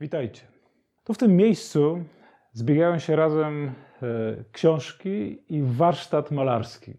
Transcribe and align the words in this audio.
Witajcie. 0.00 0.42
Tu 1.04 1.14
w 1.14 1.18
tym 1.18 1.36
miejscu 1.36 1.98
zbiegają 2.52 2.98
się 2.98 3.16
razem 3.16 3.66
e, 3.66 3.70
książki 4.52 5.38
i 5.48 5.62
warsztat 5.62 6.30
malarski. 6.30 6.94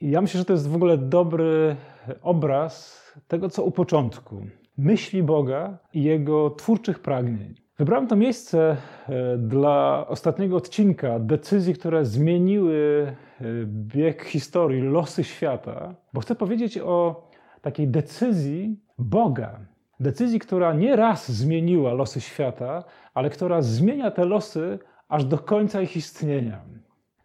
I 0.00 0.10
ja 0.10 0.20
myślę, 0.20 0.38
że 0.38 0.44
to 0.44 0.52
jest 0.52 0.68
w 0.68 0.74
ogóle 0.74 0.98
dobry 0.98 1.76
obraz 2.22 3.04
tego, 3.28 3.48
co 3.48 3.64
u 3.64 3.70
początku 3.70 4.46
myśli 4.78 5.22
Boga 5.22 5.78
i 5.92 6.02
jego 6.02 6.50
twórczych 6.50 6.98
pragnień. 6.98 7.54
Wybrałem 7.78 8.06
to 8.06 8.16
miejsce 8.16 8.76
e, 9.08 9.36
dla 9.38 10.06
ostatniego 10.08 10.56
odcinka 10.56 11.18
decyzji, 11.18 11.74
które 11.74 12.04
zmieniły 12.04 13.06
e, 13.40 13.44
bieg 13.66 14.24
historii, 14.24 14.82
losy 14.82 15.24
świata, 15.24 15.94
bo 16.12 16.20
chcę 16.20 16.34
powiedzieć 16.34 16.78
o 16.78 17.28
takiej 17.62 17.88
decyzji 17.88 18.80
Boga, 18.98 19.73
Decyzji, 20.00 20.38
która 20.38 20.74
nie 20.74 20.96
raz 20.96 21.32
zmieniła 21.32 21.92
losy 21.92 22.20
świata, 22.20 22.84
ale 23.14 23.30
która 23.30 23.62
zmienia 23.62 24.10
te 24.10 24.24
losy 24.24 24.78
aż 25.08 25.24
do 25.24 25.38
końca 25.38 25.82
ich 25.82 25.96
istnienia. 25.96 26.60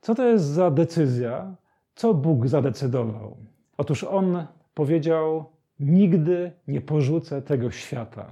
Co 0.01 0.15
to 0.15 0.27
jest 0.27 0.45
za 0.45 0.71
decyzja? 0.71 1.55
Co 1.95 2.13
Bóg 2.13 2.47
zadecydował? 2.47 3.37
Otóż 3.77 4.03
On 4.03 4.45
powiedział: 4.73 5.45
Nigdy 5.79 6.51
nie 6.67 6.81
porzucę 6.81 7.41
tego 7.41 7.71
świata. 7.71 8.25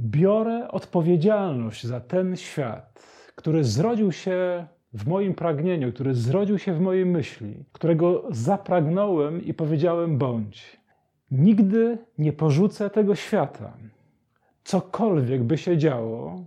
Biorę 0.00 0.68
odpowiedzialność 0.70 1.84
za 1.84 2.00
ten 2.00 2.36
świat, 2.36 3.02
który 3.34 3.64
zrodził 3.64 4.12
się 4.12 4.66
w 4.94 5.06
moim 5.06 5.34
pragnieniu, 5.34 5.92
który 5.92 6.14
zrodził 6.14 6.58
się 6.58 6.72
w 6.74 6.80
mojej 6.80 7.06
myśli, 7.06 7.64
którego 7.72 8.24
zapragnąłem 8.30 9.44
i 9.44 9.54
powiedziałem: 9.54 10.18
bądź. 10.18 10.83
Nigdy 11.38 11.98
nie 12.18 12.32
porzucę 12.32 12.90
tego 12.90 13.14
świata. 13.14 13.76
Cokolwiek 14.64 15.42
by 15.42 15.58
się 15.58 15.78
działo, 15.78 16.44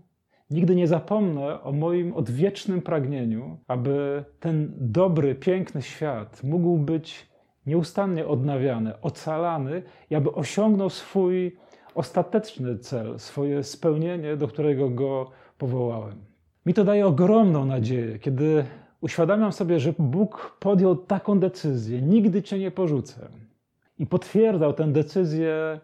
nigdy 0.52 0.76
nie 0.76 0.88
zapomnę 0.88 1.62
o 1.62 1.72
moim 1.72 2.14
odwiecznym 2.14 2.82
pragnieniu, 2.82 3.58
aby 3.68 4.26
ten 4.40 4.74
dobry, 4.78 5.36
piękny 5.36 5.82
świat 5.82 6.44
mógł 6.44 6.78
być 6.78 7.28
nieustannie 7.66 8.28
odnawiany, 8.28 9.02
ocalany 9.02 9.84
i 10.10 10.16
aby 10.16 10.32
osiągnął 10.32 10.90
swój 10.90 11.58
ostateczny 11.96 12.78
cel, 12.78 13.20
swoje 13.20 13.64
spełnienie, 13.64 14.38
do 14.38 14.48
którego 14.48 14.90
go 14.90 15.30
powołałem. 15.58 16.26
Mi 16.66 16.74
to 16.74 16.84
daje 16.84 17.08
ogromną 17.08 17.66
nadzieję, 17.66 18.20
kiedy 18.20 18.66
uświadamiam 19.02 19.52
sobie, 19.52 19.80
że 19.80 19.94
Bóg 20.00 20.58
podjął 20.60 20.96
taką 20.96 21.40
decyzję: 21.40 22.02
nigdy 22.02 22.44
cię 22.44 22.60
nie 22.60 22.72
porzucę 22.72 23.47
i 24.00 24.06
potwierdzał 24.06 24.74
tę 24.74 24.92
decyzję 24.92 25.80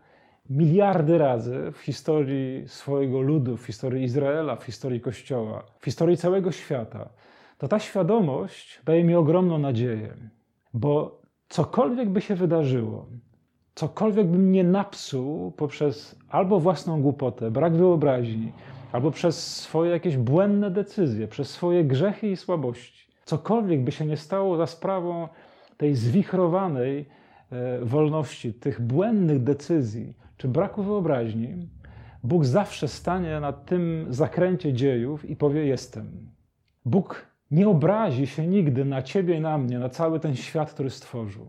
miliardy 0.50 1.18
razy 1.18 1.72
w 1.72 1.78
historii 1.78 2.68
swojego 2.68 3.22
ludu, 3.22 3.58
w 3.58 3.66
historii 3.66 4.04
Izraela, 4.04 4.56
w 4.56 4.64
historii 4.64 5.02
Kościoła, 5.02 5.64
w 5.80 5.86
historii 5.86 6.18
całego 6.18 6.52
świata, 6.52 7.10
to 7.58 7.68
ta 7.68 7.80
świadomość 7.80 8.82
daje 8.86 9.04
mi 9.04 9.16
ogromną 9.16 9.58
nadzieję, 9.58 10.14
bo 10.74 11.22
cokolwiek 11.50 12.10
by 12.10 12.22
się 12.22 12.36
wydarzyło, 12.36 13.06
cokolwiek 13.76 14.28
bym 14.28 14.52
nie 14.52 14.64
napsuł 14.64 15.52
poprzez 15.52 16.16
albo 16.30 16.60
własną 16.60 17.02
głupotę, 17.02 17.52
brak 17.52 17.76
wyobraźni, 17.76 18.52
albo 18.92 19.12
przez 19.12 19.62
swoje 19.62 19.92
jakieś 19.92 20.18
błędne 20.18 20.72
decyzje, 20.72 21.28
przez 21.28 21.50
swoje 21.50 21.84
grzechy 21.84 22.32
i 22.32 22.38
słabości, 22.38 23.08
cokolwiek 23.26 23.84
by 23.84 23.92
się 23.92 24.06
nie 24.06 24.18
stało 24.18 24.58
za 24.58 24.68
sprawą 24.68 25.28
tej 25.78 25.96
zwichrowanej, 25.96 27.06
wolności, 27.82 28.54
tych 28.54 28.82
błędnych 28.82 29.44
decyzji 29.44 30.14
czy 30.38 30.48
braku 30.48 30.84
wyobraźni, 30.84 31.70
Bóg 32.24 32.46
zawsze 32.46 32.88
stanie 32.88 33.40
na 33.40 33.54
tym 33.54 34.06
zakręcie 34.10 34.74
dziejów 34.74 35.30
i 35.30 35.36
powie: 35.36 35.66
Jestem. 35.66 36.32
Bóg 36.86 37.28
nie 37.52 37.68
obrazi 37.68 38.28
się 38.28 38.48
nigdy 38.48 38.86
na 38.86 39.02
ciebie 39.02 39.36
i 39.36 39.42
na 39.42 39.58
mnie, 39.58 39.80
na 39.80 39.90
cały 39.90 40.20
ten 40.20 40.36
świat, 40.36 40.74
który 40.74 40.90
stworzył, 40.90 41.48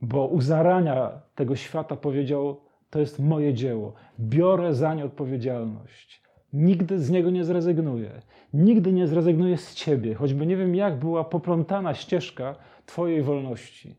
bo 0.00 0.26
u 0.26 0.40
zarania 0.40 1.10
tego 1.34 1.56
świata 1.56 1.96
powiedział: 1.96 2.60
To 2.90 3.00
jest 3.00 3.18
moje 3.18 3.54
dzieło, 3.54 3.92
biorę 4.20 4.74
za 4.74 4.94
nie 4.94 5.04
odpowiedzialność. 5.04 6.22
Nigdy 6.52 6.98
z 6.98 7.10
niego 7.10 7.30
nie 7.30 7.44
zrezygnuję. 7.44 8.10
Nigdy 8.52 8.92
nie 8.92 9.06
zrezygnuję 9.06 9.56
z 9.56 9.74
ciebie, 9.74 10.14
choćby 10.14 10.46
nie 10.46 10.56
wiem, 10.56 10.74
jak 10.74 10.98
była 10.98 11.24
poplątana 11.24 11.94
ścieżka 11.94 12.54
Twojej 12.86 13.22
wolności 13.22 13.96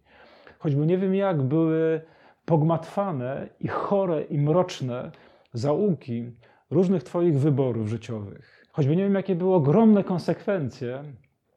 choćby 0.60 0.86
nie 0.86 0.98
wiem 0.98 1.16
jak 1.16 1.42
były 1.42 2.02
pogmatwane 2.46 3.50
i 3.60 3.68
chore 3.68 4.24
i 4.24 4.38
mroczne 4.40 5.12
zaułki 5.54 6.32
różnych 6.70 7.04
Twoich 7.04 7.40
wyborów 7.40 7.88
życiowych. 7.88 8.66
Choćby 8.72 8.96
nie 8.96 9.04
wiem, 9.04 9.16
jakie 9.16 9.36
były 9.36 9.56
ogromne 9.56 10.04
konsekwencje 10.04 11.04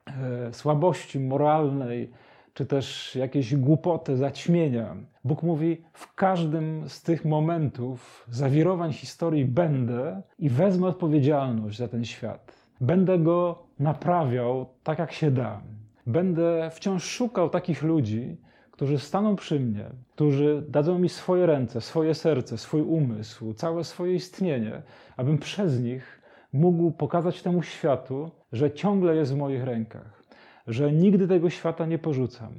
e, 0.06 0.52
słabości 0.52 1.20
moralnej, 1.20 2.10
czy 2.54 2.66
też 2.66 3.16
jakieś 3.16 3.56
głupoty, 3.56 4.16
zaćmienia. 4.16 4.96
Bóg 5.24 5.42
mówi: 5.42 5.82
W 5.92 6.14
każdym 6.14 6.88
z 6.88 7.02
tych 7.02 7.24
momentów 7.24 8.26
zawirowań 8.30 8.92
historii 8.92 9.44
będę 9.44 10.22
i 10.38 10.48
wezmę 10.50 10.86
odpowiedzialność 10.86 11.78
za 11.78 11.88
ten 11.88 12.04
świat. 12.04 12.52
Będę 12.80 13.18
go 13.18 13.62
naprawiał 13.78 14.66
tak, 14.82 14.98
jak 14.98 15.12
się 15.12 15.30
da. 15.30 15.62
Będę 16.06 16.70
wciąż 16.70 17.04
szukał 17.04 17.50
takich 17.50 17.82
ludzi, 17.82 18.36
którzy 18.80 18.98
staną 18.98 19.36
przy 19.36 19.60
mnie, 19.60 19.84
którzy 20.14 20.64
dadzą 20.68 20.98
mi 20.98 21.08
swoje 21.08 21.46
ręce, 21.46 21.80
swoje 21.80 22.14
serce, 22.14 22.58
swój 22.58 22.82
umysł, 22.82 23.54
całe 23.54 23.84
swoje 23.84 24.14
istnienie, 24.14 24.82
abym 25.16 25.38
przez 25.38 25.80
nich 25.80 26.22
mógł 26.52 26.90
pokazać 26.90 27.42
temu 27.42 27.62
światu, 27.62 28.30
że 28.52 28.70
ciągle 28.70 29.16
jest 29.16 29.34
w 29.34 29.36
moich 29.36 29.64
rękach, 29.64 30.22
że 30.66 30.92
nigdy 30.92 31.28
tego 31.28 31.50
świata 31.50 31.86
nie 31.86 31.98
porzucam. 31.98 32.52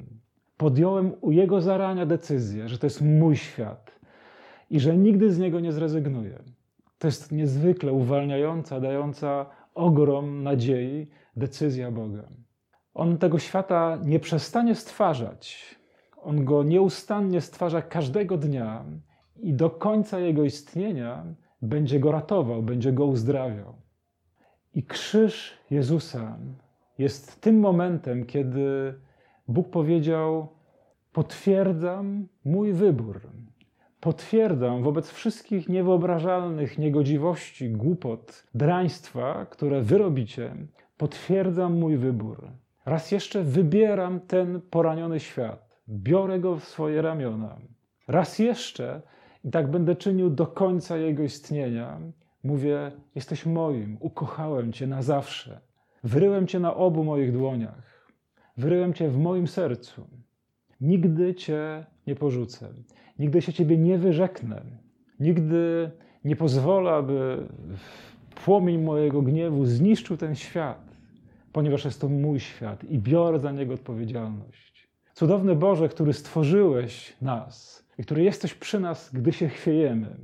Podjąłem 0.57 1.13
u 1.21 1.31
jego 1.31 1.61
zarania 1.61 2.05
decyzję, 2.05 2.69
że 2.69 2.77
to 2.77 2.85
jest 2.85 3.01
mój 3.01 3.35
świat 3.35 3.99
i 4.69 4.79
że 4.79 4.97
nigdy 4.97 5.31
z 5.31 5.39
niego 5.39 5.59
nie 5.59 5.71
zrezygnuję. 5.71 6.39
To 6.99 7.07
jest 7.07 7.31
niezwykle 7.31 7.93
uwalniająca, 7.93 8.79
dająca 8.79 9.45
ogrom 9.75 10.43
nadziei 10.43 11.07
decyzja 11.35 11.91
Boga. 11.91 12.23
On 12.93 13.17
tego 13.17 13.39
świata 13.39 13.99
nie 14.03 14.19
przestanie 14.19 14.75
stwarzać, 14.75 15.80
on 16.23 16.45
go 16.45 16.63
nieustannie 16.63 17.41
stwarza 17.41 17.81
każdego 17.81 18.37
dnia 18.37 18.85
i 19.39 19.53
do 19.53 19.69
końca 19.69 20.19
jego 20.19 20.43
istnienia 20.43 21.25
będzie 21.61 21.99
go 21.99 22.11
ratował, 22.11 22.63
będzie 22.63 22.91
go 22.91 23.05
uzdrawiał. 23.05 23.73
I 24.73 24.83
krzyż 24.83 25.57
Jezusa 25.69 26.37
jest 26.97 27.41
tym 27.41 27.59
momentem, 27.59 28.25
kiedy 28.25 28.93
Bóg 29.47 29.69
powiedział: 29.69 30.47
Potwierdzam 31.13 32.27
mój 32.45 32.73
wybór. 32.73 33.21
Potwierdzam 33.99 34.83
wobec 34.83 35.09
wszystkich 35.09 35.69
niewyobrażalnych 35.69 36.77
niegodziwości, 36.77 37.69
głupot, 37.69 38.47
draństwa, 38.55 39.45
które 39.45 39.81
wy 39.81 39.97
robicie, 39.97 40.55
potwierdzam 40.97 41.79
mój 41.79 41.97
wybór. 41.97 42.47
Raz 42.85 43.11
jeszcze 43.11 43.43
wybieram 43.43 44.19
ten 44.19 44.61
poraniony 44.61 45.19
świat 45.19 45.70
biorę 45.91 46.39
go 46.39 46.55
w 46.55 46.63
swoje 46.63 47.01
ramiona. 47.01 47.57
Raz 48.07 48.39
jeszcze, 48.39 49.01
i 49.43 49.51
tak 49.51 49.71
będę 49.71 49.95
czynił 49.95 50.29
do 50.29 50.47
końca 50.47 50.97
jego 50.97 51.23
istnienia, 51.23 51.99
mówię: 52.43 52.91
Jesteś 53.15 53.45
moim, 53.45 53.97
ukochałem 53.99 54.73
Cię 54.73 54.87
na 54.87 55.01
zawsze. 55.01 55.61
Wryłem 56.03 56.47
Cię 56.47 56.59
na 56.59 56.75
obu 56.75 57.03
moich 57.03 57.31
dłoniach, 57.31 58.11
wryłem 58.57 58.93
Cię 58.93 59.09
w 59.09 59.17
moim 59.17 59.47
sercu. 59.47 60.07
Nigdy 60.81 61.35
Cię 61.35 61.85
nie 62.07 62.15
porzucę, 62.15 62.73
nigdy 63.19 63.41
się 63.41 63.53
Ciebie 63.53 63.77
nie 63.77 63.97
wyrzeknę, 63.97 64.61
nigdy 65.19 65.91
nie 66.25 66.35
pozwolę, 66.35 66.91
aby 66.91 67.47
płomień 68.45 68.81
mojego 68.81 69.21
gniewu 69.21 69.65
zniszczył 69.65 70.17
ten 70.17 70.35
świat, 70.35 70.95
ponieważ 71.51 71.85
jest 71.85 72.01
to 72.01 72.09
mój 72.09 72.39
świat 72.39 72.83
i 72.83 72.99
biorę 72.99 73.39
za 73.39 73.51
niego 73.51 73.73
odpowiedzialność. 73.73 74.80
Cudowny 75.13 75.55
Boże, 75.55 75.89
który 75.89 76.13
stworzyłeś 76.13 77.17
nas 77.21 77.85
i 77.97 78.03
który 78.03 78.23
jesteś 78.23 78.53
przy 78.53 78.79
nas, 78.79 79.09
gdy 79.13 79.33
się 79.33 79.49
chwiejemy, 79.49 80.15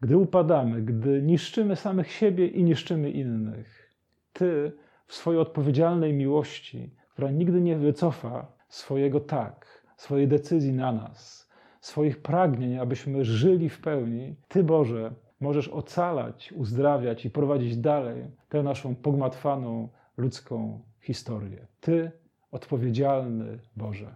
gdy 0.00 0.16
upadamy, 0.16 0.82
gdy 0.82 1.22
niszczymy 1.22 1.76
samych 1.76 2.12
siebie 2.12 2.46
i 2.46 2.64
niszczymy 2.64 3.10
innych. 3.10 3.92
Ty 4.32 4.72
w 5.06 5.14
swojej 5.14 5.40
odpowiedzialnej 5.40 6.12
miłości, 6.12 6.90
która 7.12 7.30
nigdy 7.30 7.60
nie 7.60 7.76
wycofa 7.76 8.46
swojego 8.68 9.20
tak, 9.20 9.82
swojej 9.96 10.28
decyzji 10.28 10.72
na 10.72 10.92
nas, 10.92 11.50
swoich 11.80 12.22
pragnień, 12.22 12.78
abyśmy 12.78 13.24
żyli 13.24 13.68
w 13.68 13.80
pełni, 13.80 14.36
Ty, 14.48 14.64
Boże, 14.64 15.12
możesz 15.40 15.68
ocalać, 15.68 16.52
uzdrawiać 16.52 17.24
i 17.24 17.30
prowadzić 17.30 17.76
dalej 17.76 18.24
tę 18.48 18.62
naszą 18.62 18.94
pogmatwaną 18.94 19.88
ludzką 20.16 20.80
historię. 21.00 21.66
Ty, 21.80 22.12
odpowiedzialny 22.52 23.58
Boże. 23.76 24.14